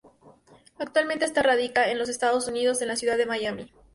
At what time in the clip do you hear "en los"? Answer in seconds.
1.91-2.09